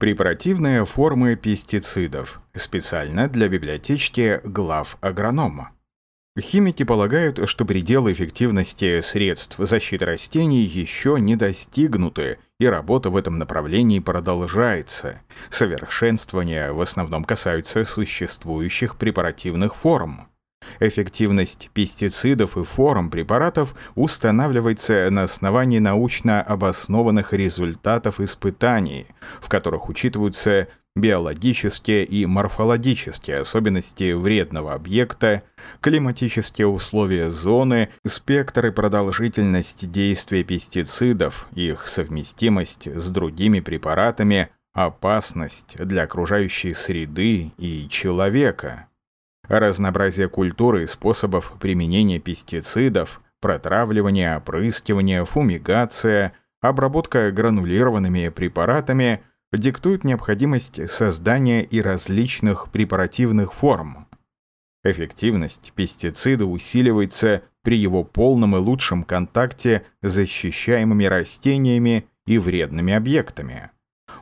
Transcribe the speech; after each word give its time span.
Препаративные 0.00 0.86
формы 0.86 1.36
пестицидов. 1.36 2.40
Специально 2.54 3.28
для 3.28 3.48
библиотечки 3.48 4.40
глав 4.44 4.96
агронома. 5.02 5.72
Химики 6.40 6.84
полагают, 6.84 7.46
что 7.46 7.66
пределы 7.66 8.12
эффективности 8.12 9.02
средств 9.02 9.56
защиты 9.58 10.06
растений 10.06 10.62
еще 10.62 11.20
не 11.20 11.36
достигнуты, 11.36 12.38
и 12.58 12.64
работа 12.64 13.10
в 13.10 13.16
этом 13.18 13.36
направлении 13.36 13.98
продолжается. 13.98 15.20
Совершенствования 15.50 16.72
в 16.72 16.80
основном 16.80 17.24
касаются 17.24 17.84
существующих 17.84 18.96
препаративных 18.96 19.76
форм. 19.76 20.29
Эффективность 20.80 21.70
пестицидов 21.74 22.56
и 22.56 22.64
форм 22.64 23.10
препаратов 23.10 23.74
устанавливается 23.96 25.10
на 25.10 25.24
основании 25.24 25.78
научно 25.78 26.40
обоснованных 26.40 27.34
результатов 27.34 28.18
испытаний, 28.18 29.06
в 29.42 29.50
которых 29.50 29.90
учитываются 29.90 30.68
биологические 30.96 32.04
и 32.04 32.24
морфологические 32.24 33.40
особенности 33.40 34.12
вредного 34.12 34.72
объекта, 34.72 35.42
климатические 35.82 36.66
условия 36.66 37.28
зоны, 37.28 37.90
спектр 38.06 38.66
и 38.66 38.70
продолжительность 38.70 39.90
действия 39.90 40.42
пестицидов, 40.44 41.46
их 41.54 41.86
совместимость 41.86 42.86
с 42.86 43.10
другими 43.10 43.60
препаратами, 43.60 44.48
опасность 44.72 45.76
для 45.76 46.04
окружающей 46.04 46.72
среды 46.72 47.52
и 47.58 47.86
человека 47.90 48.86
разнообразие 49.58 50.28
культуры 50.28 50.84
и 50.84 50.86
способов 50.86 51.54
применения 51.60 52.20
пестицидов, 52.20 53.20
протравливание, 53.40 54.36
опрыскивание, 54.36 55.24
фумигация, 55.24 56.32
обработка 56.60 57.32
гранулированными 57.32 58.28
препаратами 58.28 59.22
диктуют 59.52 60.04
необходимость 60.04 60.88
создания 60.88 61.64
и 61.64 61.82
различных 61.82 62.70
препаративных 62.70 63.52
форм. 63.52 64.06
Эффективность 64.84 65.72
пестицида 65.74 66.46
усиливается 66.46 67.42
при 67.62 67.76
его 67.76 68.04
полном 68.04 68.56
и 68.56 68.60
лучшем 68.60 69.02
контакте 69.02 69.84
с 70.00 70.12
защищаемыми 70.12 71.04
растениями 71.04 72.06
и 72.26 72.38
вредными 72.38 72.94
объектами. 72.94 73.70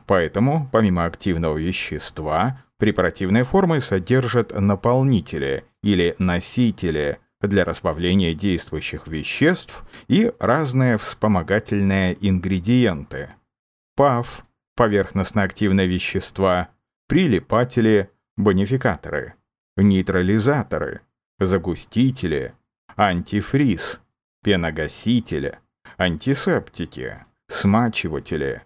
Поэтому, 0.07 0.67
помимо 0.71 1.05
активного 1.05 1.57
вещества, 1.57 2.63
Препаративные 2.79 3.43
формы 3.43 3.81
содержат 3.81 4.57
наполнители 4.57 5.65
или 5.83 6.15
носители 6.17 7.19
для 7.41 7.65
разбавления 7.65 8.33
действующих 8.33 9.05
веществ 9.05 9.83
и 10.07 10.31
разные 10.39 10.97
вспомогательные 10.97 12.17
ингредиенты. 12.21 13.31
ПАВ– 13.97 14.45
поверхностно-активные 14.77 15.87
вещества, 15.87 16.69
прилипатели, 17.09 18.11
бонификаторы, 18.37 19.33
нейтрализаторы, 19.75 21.01
загустители, 21.37 22.53
антифриз, 22.95 24.01
пеногасители, 24.41 25.59
антисептики, 25.97 27.25
смачиватели, 27.49 28.61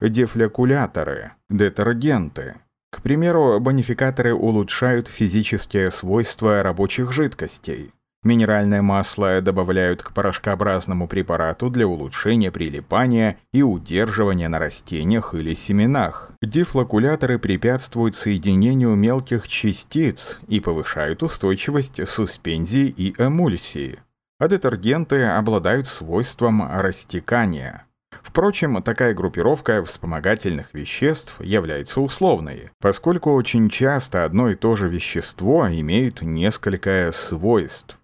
дефлякуляторы, 0.00 1.32
детергенты– 1.50 2.60
к 2.96 3.02
примеру, 3.02 3.60
бонификаторы 3.60 4.34
улучшают 4.34 5.06
физические 5.06 5.90
свойства 5.90 6.62
рабочих 6.62 7.12
жидкостей. 7.12 7.92
Минеральное 8.22 8.80
масло 8.80 9.40
добавляют 9.42 10.02
к 10.02 10.12
порошкообразному 10.12 11.06
препарату 11.06 11.68
для 11.68 11.86
улучшения 11.86 12.50
прилипания 12.50 13.38
и 13.52 13.62
удерживания 13.62 14.48
на 14.48 14.58
растениях 14.58 15.34
или 15.34 15.54
семенах. 15.54 16.32
Дефлокуляторы 16.42 17.38
препятствуют 17.38 18.16
соединению 18.16 18.96
мелких 18.96 19.46
частиц 19.46 20.40
и 20.48 20.58
повышают 20.60 21.22
устойчивость 21.22 22.08
суспензии 22.08 22.86
и 22.88 23.14
эмульсии. 23.18 24.00
А 24.38 24.48
детергенты 24.48 25.22
обладают 25.22 25.86
свойством 25.86 26.66
растекания. 26.66 27.85
Впрочем, 28.22 28.82
такая 28.82 29.14
группировка 29.14 29.84
вспомогательных 29.84 30.74
веществ 30.74 31.40
является 31.40 32.00
условной, 32.00 32.70
поскольку 32.80 33.32
очень 33.32 33.68
часто 33.68 34.24
одно 34.24 34.50
и 34.50 34.54
то 34.54 34.76
же 34.76 34.88
вещество 34.88 35.68
имеет 35.68 36.22
несколько 36.22 37.10
свойств. 37.12 37.98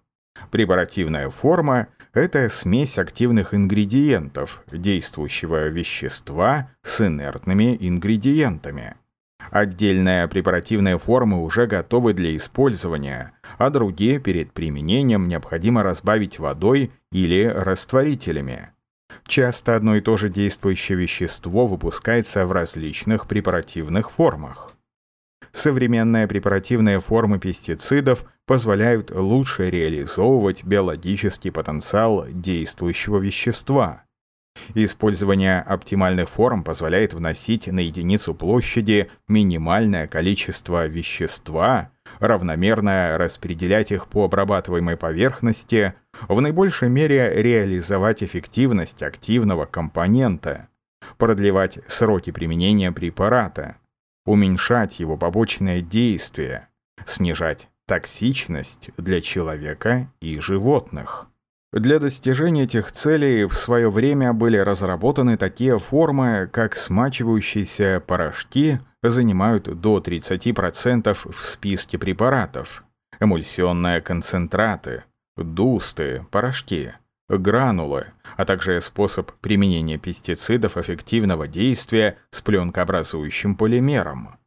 Препаративная 0.51 1.29
форма– 1.29 1.87
это 2.13 2.47
смесь 2.49 2.97
активных 2.97 3.53
ингредиентов, 3.53 4.63
действующего 4.71 5.67
вещества 5.67 6.69
с 6.83 7.01
инертными 7.01 7.75
ингредиентами. 7.79 8.95
Отдельные 9.51 10.27
препаративные 10.27 10.97
формы 10.97 11.43
уже 11.43 11.67
готовы 11.67 12.13
для 12.13 12.35
использования, 12.35 13.33
а 13.57 13.69
другие 13.69 14.19
перед 14.19 14.51
применением 14.51 15.27
необходимо 15.27 15.83
разбавить 15.83 16.39
водой 16.39 16.91
или 17.11 17.43
растворителями. 17.45 18.71
Часто 19.25 19.75
одно 19.75 19.95
и 19.95 20.01
то 20.01 20.17
же 20.17 20.29
действующее 20.29 20.97
вещество 20.97 21.65
выпускается 21.65 22.45
в 22.45 22.51
различных 22.51 23.27
препаративных 23.27 24.11
формах. 24.11 24.73
Современные 25.51 26.27
препаративные 26.27 26.99
формы 26.99 27.39
пестицидов 27.39 28.25
позволяют 28.45 29.11
лучше 29.11 29.69
реализовывать 29.69 30.63
биологический 30.63 31.51
потенциал 31.51 32.25
действующего 32.27 33.19
вещества. 33.19 34.03
Использование 34.73 35.61
оптимальных 35.61 36.29
форм 36.29 36.63
позволяет 36.63 37.13
вносить 37.13 37.67
на 37.67 37.79
единицу 37.79 38.33
площади 38.33 39.09
минимальное 39.27 40.07
количество 40.07 40.87
вещества, 40.87 41.91
равномерно 42.23 43.17
распределять 43.17 43.91
их 43.91 44.07
по 44.07 44.25
обрабатываемой 44.25 44.97
поверхности, 44.97 45.93
в 46.27 46.39
наибольшей 46.39 46.89
мере 46.89 47.31
реализовать 47.41 48.23
эффективность 48.23 49.03
активного 49.03 49.65
компонента, 49.65 50.69
продлевать 51.17 51.79
сроки 51.87 52.31
применения 52.31 52.91
препарата, 52.91 53.77
уменьшать 54.25 54.99
его 54.99 55.17
побочное 55.17 55.81
действие, 55.81 56.69
снижать 57.05 57.67
токсичность 57.87 58.91
для 58.97 59.21
человека 59.21 60.09
и 60.21 60.39
животных. 60.39 61.27
Для 61.73 61.97
достижения 61.97 62.63
этих 62.63 62.91
целей 62.91 63.45
в 63.45 63.55
свое 63.55 63.89
время 63.89 64.31
были 64.31 64.57
разработаны 64.57 65.37
такие 65.37 65.79
формы, 65.79 66.47
как 66.53 66.75
смачивающиеся 66.75 67.99
порошки 68.05 68.79
занимают 69.01 69.63
до 69.81 69.97
30% 69.97 71.31
в 71.31 71.43
списке 71.43 71.97
препаратов, 71.97 72.83
эмульсионные 73.19 74.01
концентраты, 74.01 75.05
дусты, 75.35 76.27
порошки, 76.29 76.93
гранулы, 77.27 78.05
а 78.37 78.45
также 78.45 78.79
способ 78.79 79.31
применения 79.41 79.97
пестицидов 79.97 80.77
эффективного 80.77 81.47
действия 81.47 82.17
с 82.29 82.41
пленкообразующим 82.41 83.55
полимером. 83.55 84.37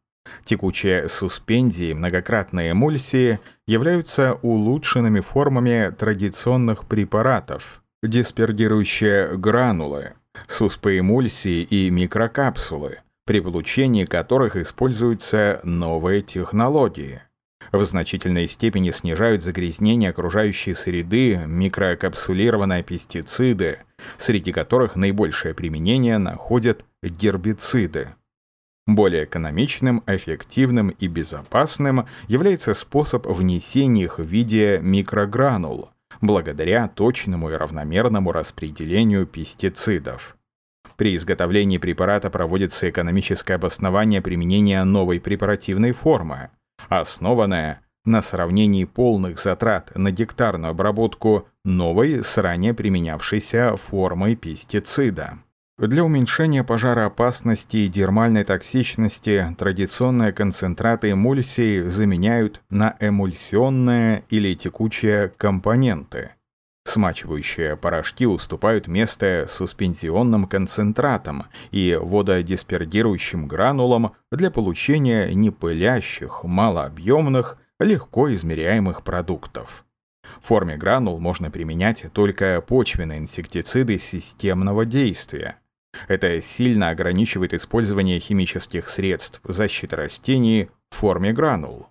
Текучие 0.44 1.09
суспензии 1.09 1.92
многократные 1.92 2.72
эмульсии 2.72 3.41
являются 3.66 4.34
улучшенными 4.42 5.20
формами 5.20 5.94
традиционных 5.97 6.87
препаратов, 6.87 7.82
диспергирующие 8.03 9.37
гранулы, 9.37 10.14
суспоэмульсии 10.48 11.62
и 11.62 11.91
микрокапсулы, 11.91 13.00
при 13.25 13.41
получении 13.41 14.04
которых 14.04 14.56
используются 14.56 15.60
новые 15.64 16.22
технологии 16.22 17.22
в 17.72 17.82
значительной 17.84 18.48
степени 18.48 18.91
снижают 18.91 19.43
загрязнение 19.43 20.10
окружающей 20.10 20.75
среды 20.75 21.43
микрокапсулированные 21.47 22.82
пестициды, 22.82 23.81
среди 24.16 24.53
которых 24.53 24.97
наибольшее 24.97 25.54
применение 25.54 26.19
находят 26.19 26.84
гербициды. 27.03 28.14
Более 28.87 29.25
экономичным, 29.25 30.05
эффективным 30.06 30.91
и 30.91 31.09
безопасным 31.09 32.06
является 32.29 32.73
способ 32.73 33.27
внесения 33.27 34.05
их 34.05 34.19
в 34.19 34.25
виде 34.25 34.79
микрогранул, 34.81 35.91
благодаря 36.21 36.87
точному 36.87 37.50
и 37.50 37.55
равномерному 37.55 38.31
распределению 38.31 39.27
пестицидов. 39.27 40.37
При 40.97 41.17
изготовлении 41.17 41.79
препарата 41.79 42.31
проводится 42.31 42.88
экономическое 42.88 43.55
обоснование 43.55 44.23
применения 44.23 44.83
новой 44.85 45.21
препаративной 45.21 45.93
формы, 45.93 46.50
основанная 46.89 47.82
на 48.05 48.23
сравнении 48.23 48.85
полных 48.85 49.41
затрат 49.41 49.94
на 49.97 50.12
гектарную 50.12 50.71
обработку 50.71 51.49
новой 51.65 52.23
с 52.23 52.39
ранее 52.39 52.73
применявшейся 52.73 53.77
формой 53.77 54.37
пестицида. 54.37 55.41
Для 55.78 56.05
уменьшения 56.05 56.64
пожароопасности 56.64 57.76
и 57.76 57.88
дермальной 57.88 58.44
токсичности 58.44 59.55
традиционные 59.58 60.32
концентраты 60.32 61.11
эмульсии 61.11 61.87
заменяют 61.90 62.62
на 62.70 62.96
эмульсионные 62.99 64.25
или 64.31 64.55
текучие 64.55 65.34
компоненты. 65.37 66.31
Смачивающие 66.84 67.76
порошки 67.76 68.26
уступают 68.26 68.87
место 68.87 69.49
суспензионным 69.50 70.46
концентратам 70.46 71.44
и 71.73 71.99
вододиспердирующим 72.00 73.46
гранулам 73.46 74.14
для 74.32 74.50
получения 74.50 75.31
непылящих, 75.34 76.43
малообъемных, 76.43 77.58
легко 77.81 78.32
измеряемых 78.32 79.02
продуктов. 79.02 79.84
В 80.40 80.46
форме 80.46 80.79
гранул 80.79 81.20
можно 81.20 81.50
применять 81.50 82.06
только 82.14 82.62
почвенные 82.67 83.19
инсектициды 83.19 83.99
системного 83.99 84.87
действия. 84.87 85.58
Это 86.08 86.40
сильно 86.40 86.90
ограничивает 86.90 87.54
использование 87.54 88.20
химических 88.20 88.88
средств 88.88 89.40
защиты 89.44 89.96
растений 89.96 90.69
в 90.90 90.96
форме 90.96 91.32
гранул. 91.32 91.88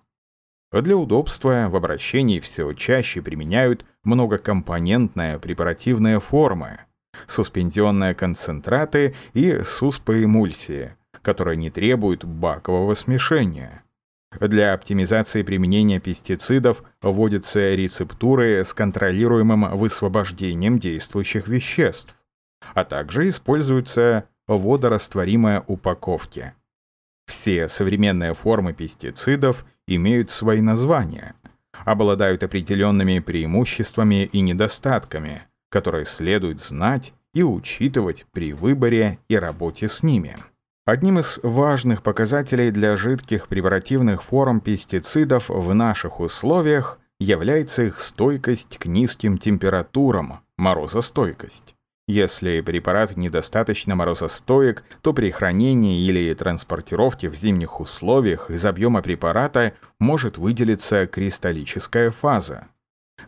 Для 0.72 0.96
удобства 0.96 1.68
в 1.70 1.76
обращении 1.76 2.40
все 2.40 2.72
чаще 2.72 3.22
применяют 3.22 3.84
многокомпонентные 4.04 5.38
препаративные 5.38 6.20
формы, 6.20 6.80
суспензионные 7.26 8.14
концентраты 8.14 9.14
и 9.32 9.62
суспоэмульсии, 9.64 10.96
которые 11.22 11.56
не 11.56 11.70
требуют 11.70 12.24
бакового 12.24 12.94
смешения. 12.94 13.82
Для 14.40 14.74
оптимизации 14.74 15.42
применения 15.42 15.98
пестицидов 15.98 16.82
вводятся 17.00 17.74
рецептуры 17.74 18.64
с 18.64 18.74
контролируемым 18.74 19.76
высвобождением 19.76 20.78
действующих 20.78 21.48
веществ, 21.48 22.14
а 22.60 22.84
также 22.84 23.28
используются 23.28 24.28
водорастворимые 24.46 25.62
упаковки. 25.66 26.54
Все 27.26 27.68
современные 27.68 28.34
формы 28.34 28.72
пестицидов 28.72 29.66
имеют 29.86 30.30
свои 30.30 30.60
названия, 30.60 31.34
обладают 31.84 32.42
определенными 32.42 33.18
преимуществами 33.18 34.24
и 34.24 34.40
недостатками, 34.40 35.42
которые 35.70 36.04
следует 36.04 36.60
знать 36.60 37.12
и 37.34 37.42
учитывать 37.42 38.26
при 38.32 38.52
выборе 38.52 39.18
и 39.28 39.36
работе 39.36 39.88
с 39.88 40.02
ними. 40.02 40.36
Одним 40.86 41.18
из 41.18 41.40
важных 41.42 42.02
показателей 42.04 42.70
для 42.70 42.96
жидких 42.96 43.48
препаративных 43.48 44.22
форм 44.22 44.60
пестицидов 44.60 45.48
в 45.48 45.74
наших 45.74 46.20
условиях 46.20 47.00
является 47.18 47.82
их 47.82 47.98
стойкость 47.98 48.78
к 48.78 48.86
низким 48.86 49.36
температурам, 49.36 50.40
морозостойкость. 50.56 51.74
Если 52.08 52.60
препарат 52.60 53.16
недостаточно 53.16 53.96
морозостоек, 53.96 54.84
то 55.02 55.12
при 55.12 55.32
хранении 55.32 56.06
или 56.06 56.32
транспортировке 56.34 57.28
в 57.28 57.34
зимних 57.34 57.80
условиях 57.80 58.48
из 58.48 58.64
объема 58.64 59.02
препарата 59.02 59.72
может 59.98 60.38
выделиться 60.38 61.08
кристаллическая 61.08 62.12
фаза. 62.12 62.68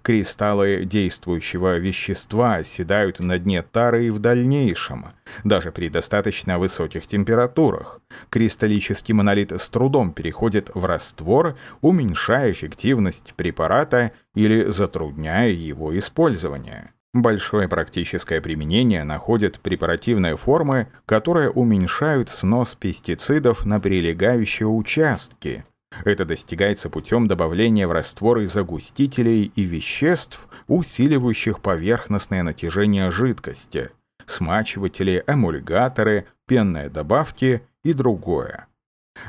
Кристаллы 0.03 0.85
действующего 0.85 1.79
вещества 1.79 2.57
оседают 2.57 3.19
на 3.19 3.39
дне 3.39 3.63
тары 3.63 4.07
и 4.07 4.11
в 4.11 4.21
дальнейшем, 4.21 5.07
даже 5.43 5.73
при 5.73 5.89
достаточно 5.89 6.59
высоких 6.59 7.07
температурах. 7.07 8.01
Кристаллический 8.31 9.13
монолит 9.13 9.51
с 9.51 9.69
трудом 9.69 10.13
переходит 10.13 10.71
в 10.73 10.85
раствор, 10.85 11.59
уменьшая 11.81 12.53
эффективность 12.53 13.35
препарата 13.35 14.13
или 14.35 14.71
затрудняя 14.71 15.49
его 15.49 15.99
использование. 15.99 16.93
Большое 17.15 17.69
практическое 17.69 18.41
применение 18.41 19.03
находят 19.05 19.61
препаративные 19.61 20.37
формы, 20.37 20.89
которые 21.07 21.51
уменьшают 21.51 22.29
снос 22.29 22.75
пестицидов 22.75 23.65
на 23.65 23.81
прилегающие 23.81 24.69
участки, 24.69 25.65
это 26.05 26.25
достигается 26.25 26.91
путем 26.91 27.27
добавления 27.27 27.89
в 27.89 27.93
растворы 27.93 28.47
загустителей 28.47 29.51
и 29.55 29.63
веществ, 29.63 30.49
усиливающих 30.67 31.61
поверхностное 31.61 32.43
натяжение 32.43 33.11
жидкости, 33.11 33.91
смачиватели, 34.27 35.25
эмульгаторы, 35.27 36.27
пенные 36.47 36.89
добавки 36.89 37.63
и 37.85 37.93
другое. 37.93 38.67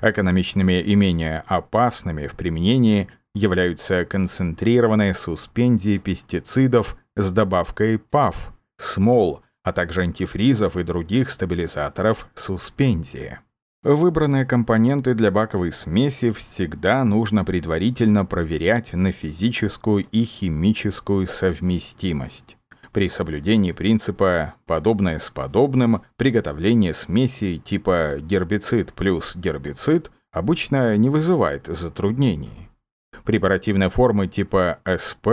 Экономичными 0.01 0.81
и 0.81 0.95
менее 0.95 1.43
опасными 1.47 2.27
в 2.27 2.33
применении 2.33 3.07
являются 3.33 4.05
концентрированные 4.05 5.13
суспензии 5.13 5.97
пестицидов 5.97 6.97
с 7.19 7.31
добавкой 7.31 7.99
ПАФ, 7.99 8.53
смол, 8.77 9.41
а 9.63 9.73
также 9.73 10.01
антифризов 10.01 10.77
и 10.77 10.83
других 10.83 11.29
стабилизаторов 11.29 12.27
суспензии. 12.33 13.39
Выбранные 13.83 14.45
компоненты 14.45 15.13
для 15.13 15.31
баковой 15.31 15.71
смеси 15.71 16.31
всегда 16.31 17.03
нужно 17.03 17.45
предварительно 17.45 18.25
проверять 18.25 18.93
на 18.93 19.11
физическую 19.11 20.05
и 20.05 20.23
химическую 20.23 21.27
совместимость. 21.27 22.57
При 22.91 23.07
соблюдении 23.07 23.71
принципа 23.71 24.55
«подобное 24.65 25.19
с 25.19 25.29
подобным» 25.29 26.01
приготовление 26.17 26.93
смеси 26.93 27.57
типа 27.57 28.17
гербицид 28.19 28.93
плюс 28.93 29.35
гербицид 29.35 30.11
обычно 30.31 30.97
не 30.97 31.09
вызывает 31.09 31.67
затруднений. 31.67 32.69
Препаративные 33.23 33.89
формы 33.89 34.27
типа 34.27 34.79
СП 34.97 35.27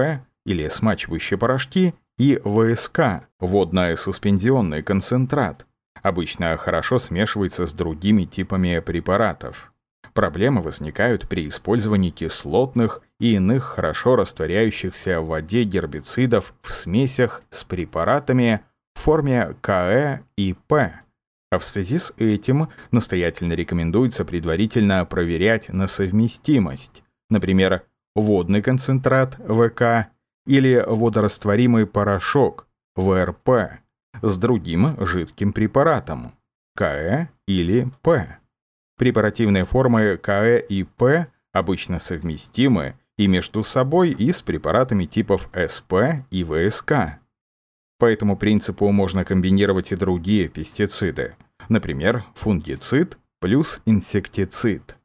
или 0.47 0.69
смачивающие 0.69 1.37
порошки 1.37 1.95
и 2.17 2.41
ВСК– 2.45 3.27
водно-суспензионный 3.41 4.83
концентрат 4.83 5.67
обычно 6.03 6.57
хорошо 6.57 6.99
смешивается 6.99 7.67
с 7.67 7.75
другими 7.75 8.25
типами 8.25 8.79
препаратов. 8.79 9.73
Проблемы 10.15 10.63
возникают 10.63 11.29
при 11.29 11.49
использовании 11.49 12.11
кислотных 12.11 13.03
и 13.21 13.35
иных 13.35 13.65
хорошо 13.65 14.17
растворяющихся 14.17 15.21
в 15.21 15.27
воде 15.27 15.65
гербицидов 15.65 16.55
в 16.63 16.73
смесях 16.73 17.43
с 17.51 17.65
препаратами 17.65 18.63
в 18.95 19.01
форме 19.01 19.57
КЭ 19.61 20.23
и 20.39 20.55
П. 20.69 21.01
А 21.51 21.59
в 21.59 21.65
связи 21.67 21.99
с 21.99 22.15
этим 22.19 22.69
настоятельно 22.93 23.53
рекомендуется 23.53 24.25
предварительно 24.25 25.05
проверять 25.05 25.69
на 25.69 25.87
совместимость, 25.87 27.03
например, 27.31 27.83
водный 28.15 28.63
концентрат 28.63 29.35
ВК 29.35 30.09
или 30.47 30.83
водорастворимый 30.87 31.87
порошок 31.87 32.67
ВРП 32.95 33.81
с 34.23 34.39
другим 34.39 34.97
жидким 35.05 35.53
препаратом 35.53 36.33
КЭ 36.75 37.29
или 37.47 37.89
П. 38.03 38.39
Препаративные 38.99 39.65
формы 39.65 40.17
КЭ 40.17 40.59
и 40.61 40.85
П 40.85 41.27
обычно 41.53 41.99
совместимы 41.99 42.95
и 43.17 43.29
между 43.29 43.63
собой, 43.63 44.11
и 44.11 44.31
с 44.31 44.43
препаратами 44.43 45.07
типов 45.07 45.49
СП 45.69 45.95
и 46.31 46.45
ВСК. 46.45 47.19
По 47.99 48.07
этому 48.07 48.37
принципу 48.37 48.91
можно 48.93 49.25
комбинировать 49.25 49.93
и 49.93 49.97
другие 49.97 50.49
пестициды, 50.49 51.35
например, 51.69 52.25
фунгицид 52.35 53.17
плюс 53.41 53.81
инсектицид. 53.87 54.97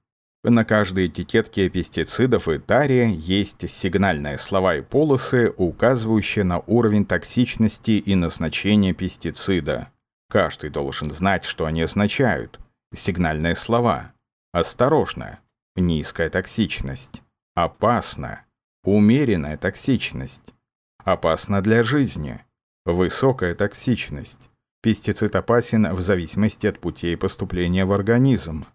На 0.43 0.65
каждой 0.65 1.05
этикетке 1.05 1.69
пестицидов 1.69 2.47
и 2.47 2.57
таре 2.57 3.13
есть 3.13 3.69
сигнальные 3.69 4.39
слова 4.39 4.75
и 4.75 4.81
полосы, 4.81 5.53
указывающие 5.55 6.43
на 6.43 6.59
уровень 6.65 7.05
токсичности 7.05 7.91
и 7.91 8.15
назначение 8.15 8.93
пестицида. 8.93 9.91
Каждый 10.29 10.71
должен 10.71 11.11
знать, 11.11 11.45
что 11.45 11.65
они 11.65 11.83
означают. 11.83 12.59
Сигнальные 12.91 13.55
слова. 13.55 14.13
Осторожно. 14.51 15.39
Низкая 15.75 16.31
токсичность. 16.31 17.21
Опасно. 17.53 18.43
Умеренная 18.83 19.57
токсичность. 19.57 20.55
Опасно 21.03 21.61
для 21.61 21.83
жизни. 21.83 22.43
Высокая 22.85 23.53
токсичность. 23.53 24.49
Пестицид 24.81 25.35
опасен 25.35 25.93
в 25.93 26.01
зависимости 26.01 26.65
от 26.65 26.79
путей 26.79 27.15
поступления 27.15 27.85
в 27.85 27.93
организм. 27.93 28.65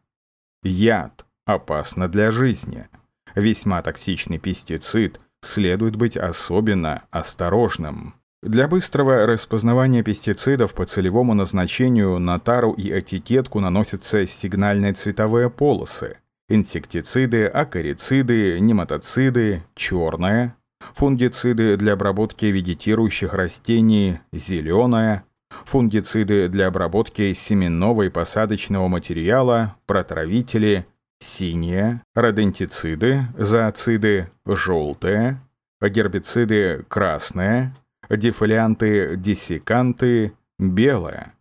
Яд 0.62 1.25
опасно 1.46 2.08
для 2.08 2.30
жизни. 2.30 2.88
Весьма 3.34 3.80
токсичный 3.80 4.38
пестицид, 4.38 5.20
следует 5.42 5.96
быть 5.96 6.16
особенно 6.16 7.04
осторожным. 7.10 8.14
Для 8.42 8.68
быстрого 8.68 9.26
распознавания 9.26 10.02
пестицидов 10.02 10.74
по 10.74 10.84
целевому 10.84 11.34
назначению 11.34 12.18
на 12.18 12.38
тару 12.38 12.72
и 12.72 12.96
этикетку 12.96 13.60
наносятся 13.60 14.26
сигнальные 14.26 14.92
цветовые 14.92 15.50
полосы. 15.50 16.18
Инсектициды, 16.48 17.46
акарициды, 17.46 18.60
нематоциды, 18.60 19.64
черная. 19.74 20.56
Фунгициды 20.94 21.76
для 21.76 21.94
обработки 21.94 22.44
вегетирующих 22.46 23.34
растений, 23.34 24.20
зеленая. 24.32 25.24
Фунгициды 25.64 26.48
для 26.48 26.68
обработки 26.68 27.32
семенного 27.32 28.02
и 28.02 28.10
посадочного 28.10 28.86
материала, 28.86 29.76
протравители, 29.86 30.86
синие, 31.20 32.02
родентициды, 32.14 33.22
зооциды 33.38 34.30
желтые, 34.46 35.40
гербициды 35.80 36.84
красные, 36.88 37.74
дефолианты, 38.10 39.16
диссеканты 39.16 40.32
белые. 40.58 41.32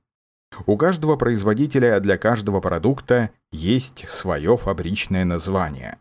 У 0.65 0.77
каждого 0.77 1.15
производителя 1.15 1.99
для 1.99 2.17
каждого 2.17 2.61
продукта 2.61 3.31
есть 3.51 4.07
свое 4.07 4.57
фабричное 4.57 5.25
название. 5.25 5.97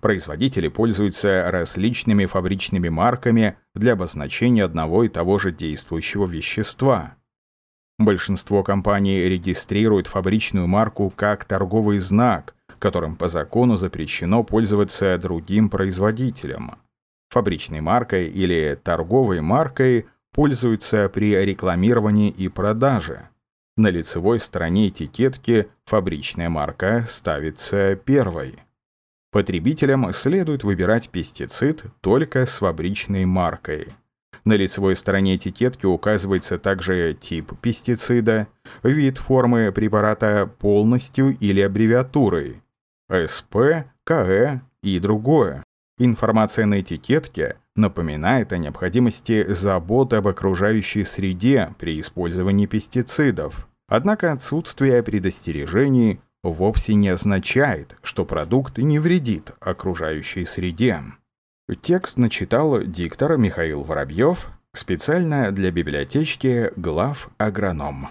Производители 0.00 0.68
пользуются 0.68 1.50
различными 1.50 2.26
фабричными 2.26 2.88
марками 2.88 3.56
для 3.74 3.94
обозначения 3.94 4.64
одного 4.64 5.04
и 5.04 5.08
того 5.08 5.38
же 5.38 5.52
действующего 5.52 6.26
вещества. 6.26 7.16
Большинство 7.98 8.62
компаний 8.62 9.22
регистрируют 9.22 10.06
фабричную 10.06 10.66
марку 10.66 11.10
как 11.16 11.44
торговый 11.46 11.98
знак, 11.98 12.54
которым 12.78 13.16
по 13.16 13.28
закону 13.28 13.76
запрещено 13.76 14.44
пользоваться 14.44 15.16
другим 15.18 15.68
производителем. 15.68 16.76
Фабричной 17.30 17.80
маркой 17.80 18.28
или 18.28 18.78
торговой 18.82 19.40
маркой 19.40 20.06
пользуются 20.32 21.08
при 21.08 21.34
рекламировании 21.34 22.30
и 22.30 22.48
продаже. 22.48 23.28
На 23.76 23.88
лицевой 23.88 24.38
стороне 24.38 24.88
этикетки 24.88 25.68
фабричная 25.84 26.48
марка 26.48 27.04
ставится 27.08 27.96
первой. 27.96 28.58
Потребителям 29.32 30.12
следует 30.12 30.64
выбирать 30.64 31.10
пестицид 31.10 31.84
только 32.00 32.46
с 32.46 32.58
фабричной 32.58 33.26
маркой. 33.26 33.88
На 34.46 34.54
лицевой 34.54 34.94
стороне 34.94 35.36
этикетки 35.36 35.86
указывается 35.86 36.56
также 36.56 37.14
тип 37.14 37.52
пестицида, 37.60 38.46
вид 38.82 39.18
формы 39.18 39.72
препарата 39.72 40.48
полностью 40.58 41.36
или 41.38 41.60
аббревиатурой, 41.60 42.62
СП, 43.08 43.84
КЭ 44.04 44.60
и 44.82 44.98
другое. 44.98 45.62
Информация 45.98 46.66
на 46.66 46.80
этикетке 46.80 47.56
напоминает 47.74 48.52
о 48.52 48.58
необходимости 48.58 49.46
заботы 49.52 50.16
об 50.16 50.28
окружающей 50.28 51.04
среде 51.04 51.74
при 51.78 52.00
использовании 52.00 52.66
пестицидов. 52.66 53.68
Однако 53.88 54.32
отсутствие 54.32 55.02
предостережений 55.02 56.20
вовсе 56.42 56.94
не 56.94 57.08
означает, 57.08 57.96
что 58.02 58.24
продукт 58.24 58.78
не 58.78 58.98
вредит 58.98 59.52
окружающей 59.60 60.44
среде. 60.44 61.02
Текст 61.80 62.18
начитал 62.18 62.82
диктор 62.82 63.36
Михаил 63.36 63.82
Воробьев 63.82 64.48
специально 64.72 65.50
для 65.50 65.70
библиотечки 65.70 66.70
глав 66.76 67.30
агроном. 67.38 68.08